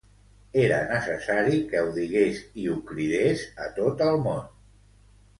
Era 0.59 0.77
necessari 0.91 1.59
que 1.73 1.83
ho 1.87 1.91
digués 1.97 2.39
i 2.61 2.65
ho 2.71 2.77
cridés 2.87 3.43
a 3.65 3.69
tot 3.77 4.01
el 4.07 4.17
món! 4.29 4.41